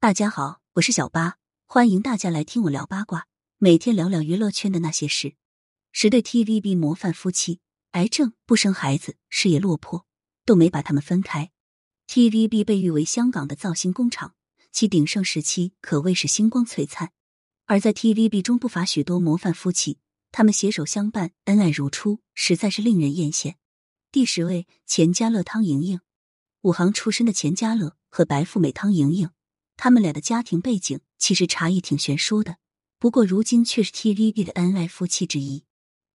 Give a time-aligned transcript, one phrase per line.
[0.00, 5.34] 大家好，我是小八，欢迎大家来听我聊八卦，每天聊聊娱乐圈的那些事。
[5.90, 7.58] 十对 TVB 模范夫妻，
[7.90, 10.06] 癌症不生孩子，事业落魄，
[10.44, 11.50] 都没把他们分开。
[12.06, 14.36] TVB 被誉为香港的造星工厂，
[14.70, 17.10] 其鼎盛时期可谓是星光璀璨。
[17.66, 19.98] 而在 TVB 中不乏许多模范夫妻，
[20.30, 23.56] 他们携手相伴，恩爱如初，实在是令人艳羡。
[24.12, 25.98] 第十位，钱嘉乐、汤盈盈，
[26.60, 29.30] 武行出身的钱嘉乐和白富美汤盈盈。
[29.78, 32.56] 他们俩的家庭背景其实差异挺悬殊的，
[32.98, 35.64] 不过如今却是 TVB 的恩爱夫妻之一。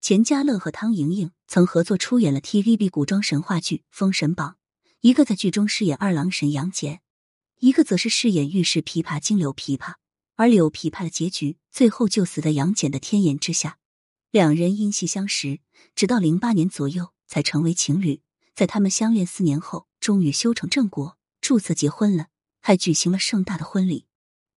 [0.02, 4.58] 钱嘉乐和汤盈盈曾合作出演了 TVB 古装神话剧《封神榜》，
[5.00, 7.00] 一个在剧中饰演二郎神杨戬，
[7.60, 9.94] 一个则是饰演御史琵琶精柳琵琶。
[10.36, 13.78] 而柳琵琶的结局最后就死在杨戬的天眼之下。
[14.30, 15.62] 两人因戏相识，
[15.96, 18.22] 直到零八年左右才成为情侣。
[18.54, 22.28] 在他们相恋四年后，终于修成正果，注册结婚了。
[22.64, 24.08] 还举行了盛大的婚礼。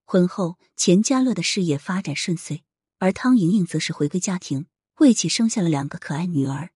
[0.05, 2.63] 婚后，钱嘉乐的事业发展顺遂，
[2.97, 4.65] 而汤莹莹则是回归家庭，
[4.99, 6.71] 为其生下了两个可爱女儿。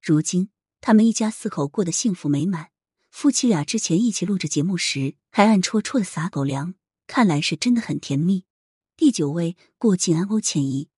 [0.00, 2.70] 如今，他们一家四口过得幸福美满。
[3.10, 6.74] 夫妻俩之前一起录制节目时，还暗戳戳的撒狗粮，
[7.08, 8.44] 看来是真的很甜蜜。
[8.96, 10.88] 第九位，郭晋安、欧倩怡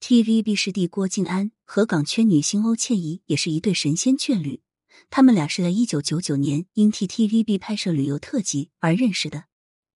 [0.00, 4.62] ，TVB 师弟郭晋安和港圈女星欧倩怡也是一对神仙眷侣。
[5.08, 9.44] 他们俩是在一九九九年因替 TVB 拍摄旅游特辑而认识的。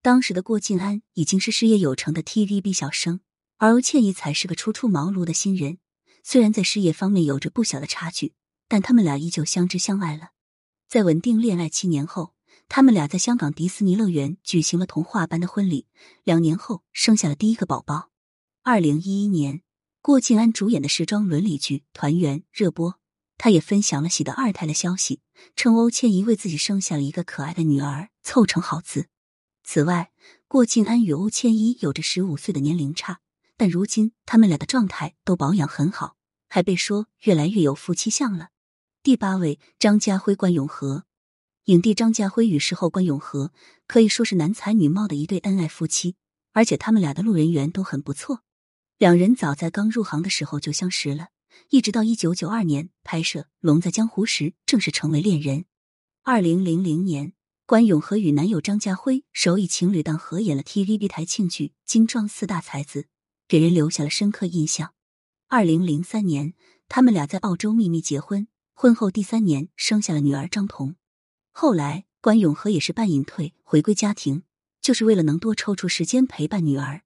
[0.02, 3.20] 当时的郭晋安已经是事业有成的 TVB 小生，
[3.56, 5.78] 而欧倩怡才是个初出茅庐的新人。
[6.22, 8.34] 虽然在事业方面有着不小的差距，
[8.68, 10.30] 但他们俩依旧相知相爱了。
[10.88, 12.34] 在稳定恋爱七年后，
[12.68, 15.86] 他们俩在香港迪士尼乐园举行了童话般的婚礼。
[16.22, 18.10] 两年后，生下了第一个宝宝。
[18.62, 19.62] 二零一一年，
[20.00, 22.98] 郭晋安主演的时装伦理剧《团圆》热播。
[23.36, 25.20] 他也分享了喜得二胎的消息，
[25.56, 29.08] 称欧倩怡为自己生下了一个可爱的女儿，凑成好字。
[29.62, 30.12] 此外，
[30.46, 33.20] 郭晋安与欧倩怡有着十五岁的年龄差，
[33.56, 36.16] 但如今他们俩的状态都保养很好，
[36.48, 38.50] 还被说越来越有夫妻相了。
[39.02, 41.04] 第八位，张家辉、关咏荷，
[41.64, 43.52] 影帝张家辉与事后关咏荷
[43.86, 46.16] 可以说是男才女貌的一对恩爱夫妻，
[46.52, 48.40] 而且他们俩的路人缘都很不错。
[48.96, 51.28] 两人早在刚入行的时候就相识了。
[51.70, 55.64] 一直到一九九二年拍摄《龙在江湖》时，正式成为恋人。
[56.22, 57.32] 二零零零年，
[57.66, 63.02] 关咏荷与男友张家辉首以情侣档合演了 TVB 台庆剧《金装四大才子》，
[63.48, 64.94] 给人留下了深刻印象。
[65.48, 66.54] 二零零三年，
[66.88, 70.96] 他们俩在澳洲秘密结婚，婚后第三年生下了女儿张彤。
[71.52, 74.42] 后来，关咏荷也是半隐退，回归家庭，
[74.80, 77.02] 就是为了能多抽出时间陪伴女儿。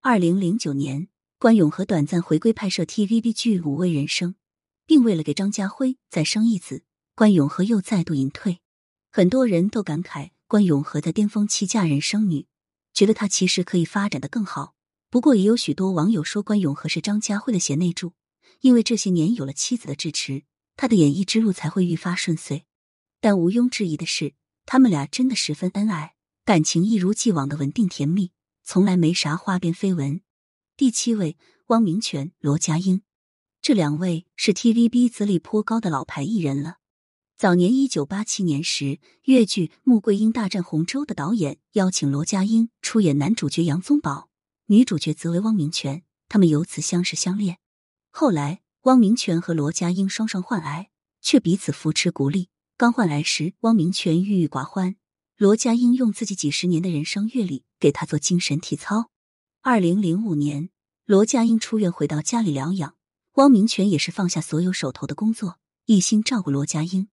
[0.00, 1.08] 二零零九年。
[1.42, 4.30] 关咏荷短暂回归拍摄 TVB 剧《五味人生》，
[4.86, 6.84] 并为了给张家辉再生一子，
[7.16, 8.60] 关咏荷又再度隐退。
[9.10, 12.46] 很多人都感慨关咏荷在巅峰期嫁人生女，
[12.94, 14.76] 觉得她其实可以发展的更好。
[15.10, 18.12] 不过，也有许多网友说关咏荷是张家辉的贤内助，
[18.60, 20.44] 因为这些年有了妻子的支持，
[20.76, 22.66] 他的演艺之路才会愈发顺遂。
[23.20, 26.14] 但毋庸置疑的是，他们俩真的十分恩爱，
[26.44, 28.30] 感情一如既往的稳定甜蜜，
[28.62, 30.20] 从来没啥花边绯闻。
[30.82, 31.36] 第七位，
[31.68, 33.02] 汪明荃、罗家英，
[33.60, 36.78] 这两位是 TVB 资历颇高的老牌艺人了。
[37.36, 44.28] 早年一九八七年时，粤剧《穆桂英大战洪州》的导演邀请罗家英出演男主角杨宗保，
[44.66, 47.58] 女主角则为汪明荃，他们由此相识相恋。
[48.10, 50.90] 后来，汪明荃和罗家英双双患癌，
[51.20, 52.48] 却彼此扶持鼓励。
[52.76, 54.96] 刚患癌时，汪明荃郁郁寡欢，
[55.36, 59.11] 罗家英用自己几十年的人生阅历给他做精神体操。
[59.64, 60.70] 二零零五年，
[61.04, 62.96] 罗家英出院回到家里疗养，
[63.34, 67.06] 汪明荃也是放下所有手头的工作，一心照顾罗家英。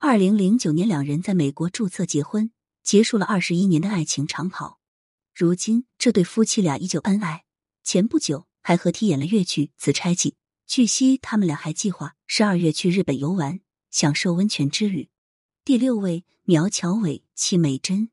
[0.00, 2.50] 二零零九年，两人在美国注册结婚，
[2.82, 4.80] 结束了二十一年的爱情长跑。
[5.32, 7.44] 如今，这对夫妻俩依旧恩爱，
[7.84, 10.30] 前不久还合体演了粤剧《紫钗记》。
[10.66, 13.60] 据悉，他们俩还计划十二月去日本游玩，
[13.92, 15.10] 享受温泉之旅。
[15.64, 18.10] 第六位，苗侨伟、戚美珍。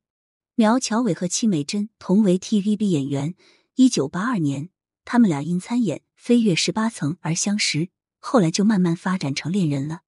[0.54, 3.34] 苗侨伟和戚美珍同为 TVB 演员。
[3.76, 4.70] 一九八二年，
[5.06, 7.90] 他们俩因参演《飞跃十八层》而相识，
[8.20, 10.02] 后来就慢慢发展成恋人了。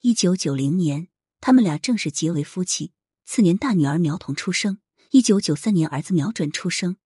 [0.00, 1.08] 一九九零年，
[1.40, 2.92] 他们俩正式结为夫妻。
[3.24, 4.78] 次年，大女儿苗彤出生。
[5.10, 6.96] 一九九三年，儿子苗准出生。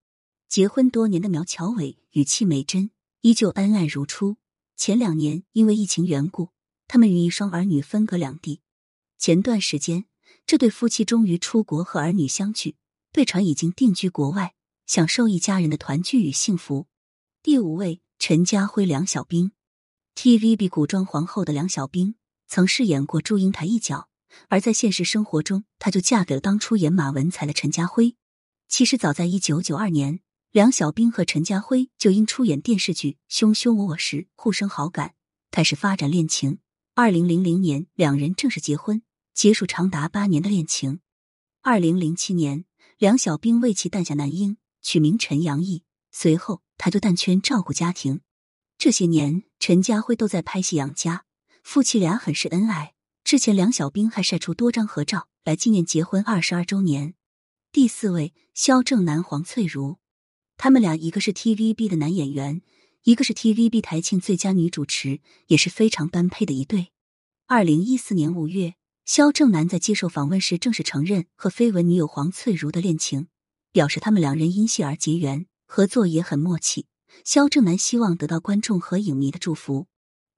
[0.49, 2.91] 结婚多年的苗侨伟与戚美珍
[3.21, 4.39] 依旧恩爱如初。
[4.77, 6.51] 前两年因为疫情缘故，
[6.87, 8.63] 他们与一双儿女分隔两地。
[9.19, 10.07] 前段时间，
[10.47, 12.77] 这对夫妻终于出国和儿女相聚，
[13.13, 14.55] 被传已经定居国外。
[14.89, 16.87] 享受一家人的团聚与幸福。
[17.43, 19.53] 第五位，陈家辉、梁小冰
[20.15, 22.15] ，TVB 古装皇后的梁小冰
[22.47, 24.09] 曾饰演过祝英台一角，
[24.49, 28.17] 而在现实生活中，她就嫁给了当初演马文才的陈家辉。
[28.67, 30.21] 其实早在一九九二年，
[30.53, 35.15] 梁小冰和陈家辉就因出演电视剧《凶凶我我》时互生好感，
[35.51, 36.61] 开始发展恋情。
[36.95, 39.03] 二零零零年，两人正式结婚，
[39.35, 41.01] 结束长达八年的恋情。
[41.61, 42.65] 二零零七年，
[42.97, 44.57] 梁小冰为其诞下男婴，
[44.89, 45.83] 取名陈阳义。
[46.11, 48.23] 随后，他就淡圈照顾家庭。
[48.79, 51.27] 这些年，陈家辉都在拍戏养家，
[51.63, 52.95] 夫妻俩很是恩爱。
[53.23, 57.13] 之前，梁小冰还晒出多张合照来纪念结婚二十二周年。
[57.71, 59.99] 第四位，肖正南、黄翠如，
[60.57, 62.63] 他们俩一个是 TVB 的男演员，
[63.03, 66.93] 一个是 TVB 台庆最佳女主持，也是非常般配的一对。
[67.47, 73.29] 二零一四年五月，肖正南在接受访问时正式承认和绯闻女友黄翠如的恋情，
[73.73, 76.87] 表示他们两人因戏而结缘，合作也很默契。
[77.25, 79.87] 肖正南希望得到观众和影迷的祝福。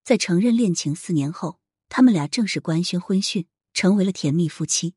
[0.04, 4.94] 在承认恋情四年后，他们俩正式官宣婚讯，成为了甜蜜夫妻。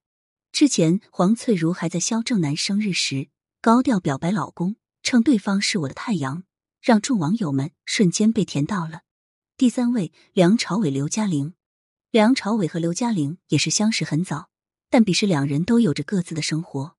[0.52, 6.44] 之前，黄翠如还在肖正南生日时高调表白老公，称对方是我的太阳，
[6.82, 9.02] 让众网友们瞬间被甜到了。
[9.58, 11.54] 第三位，梁朝伟、刘嘉玲。
[12.12, 14.50] 梁朝伟和刘嘉玲也是相识很早，
[14.90, 16.96] 但彼时两人都有着各自的生活。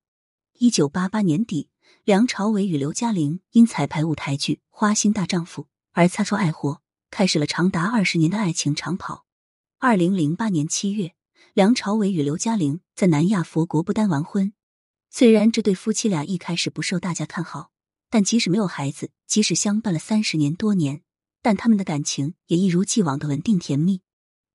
[0.57, 1.69] 一九八八年底，
[2.05, 6.81] 梁朝伟与刘嘉玲因彩排舞台剧《花心大丈夫》而擦出爱火，
[7.11, 9.25] 开始了长达二十年的爱情长跑。
[9.79, 11.13] 二零零八年七月。
[11.53, 14.51] 梁朝伟与刘嘉玲在南亚佛国不丹完婚。
[15.09, 17.71] 虽然这对夫妻俩一开始不受大家看好，
[18.09, 21.01] 但即使没有孩子，即使相伴了三十年多年，
[21.41, 24.01] 但他们的感情也一如既往的稳定甜蜜。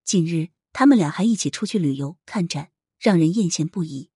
[0.04, 4.10] 近日，他们俩还一起出去旅游看展，让人艳羡不已。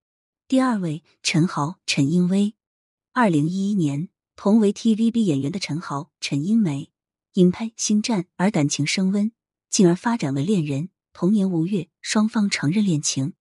[0.46, 2.52] 第二位，陈豪、陈茵娓。
[3.14, 6.90] 二零一一年，同为 TVB 演员的陈豪、陈茵娓
[7.32, 9.32] 因拍《星战》而感情升温，
[9.70, 10.90] 进而发展为恋人。
[11.14, 13.32] 同年五月，双方承认恋情。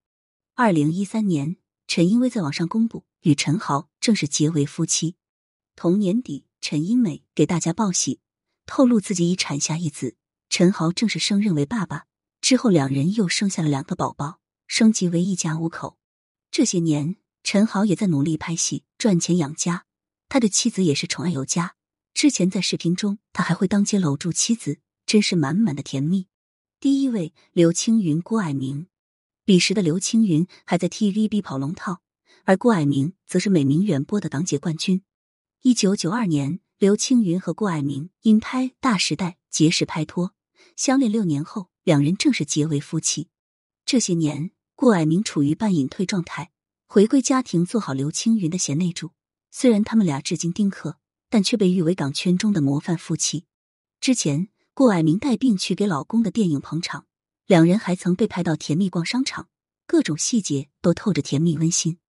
[0.56, 1.58] 二零一三年，
[1.88, 5.18] 陈茵娓在网上公布与陈豪正式结为夫妻。
[5.76, 8.22] 同年底，陈茵娓给大家报喜，
[8.66, 10.16] 透露自己已产下一子，
[10.48, 12.06] 陈豪正式升任为爸爸。
[12.40, 15.98] 之后，两人又生下了两个宝宝，升级为一家五口。
[16.54, 19.88] 这些年，陈豪也在努力拍戏赚钱养家，
[20.30, 21.76] 他的妻子也是宠爱有加。
[22.14, 24.78] 之前在视频中，他还会当街搂住妻子，
[25.08, 26.28] 真是满满的甜蜜。
[26.80, 28.86] 第一位刘青云、郭蔼明，
[29.44, 32.04] 彼时的刘青云还在 TVB 跑龙套，
[32.44, 35.02] 而郭蔼明则是美名远播的港姐冠军。
[35.64, 40.36] 一九九二年，刘青云和郭蔼明因拍《大时代》结识拍拖，
[40.76, 43.30] 相恋六年后，两人正式结为夫妻。
[43.88, 46.52] 这些年，顾艾明处于半隐退状态，
[46.88, 49.12] 回归家庭，做好刘青云的贤内助。
[49.52, 50.98] 虽然他们俩至今丁克，
[51.30, 53.46] 但却被誉为港圈中的模范夫妻。
[54.00, 54.50] 之前。
[54.76, 57.06] 顾艾明带病去给老公的电影捧场，
[57.46, 59.48] 两人还曾被拍到甜蜜逛商场，
[59.86, 62.00] 各种细节都透着甜蜜温馨。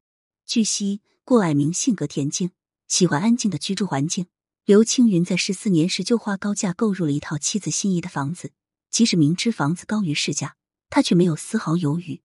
[0.46, 2.52] 据悉，顾艾明性格恬静，
[2.88, 4.28] 喜欢安静的居住环境。
[4.64, 8.52] 刘青云在十四年时就花高价购入了一套妻子心仪的房子，
[8.90, 10.56] 即使明知房子高于市价，
[10.88, 12.22] 他却没有丝毫犹豫。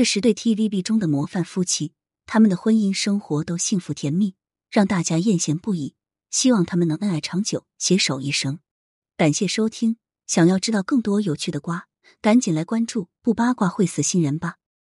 [0.00, 1.92] 这十对 TVB 中的模范夫妻，
[2.24, 4.34] 他们的婚姻生活都幸福甜蜜，
[4.70, 5.94] 让大家艳羡不已。
[6.30, 8.60] 希望他们能恩爱长久，携手一生。
[9.18, 11.86] 感谢收听，想要知道更多有趣的瓜，
[12.22, 14.59] 赶紧来关注，不八卦会死新人吧。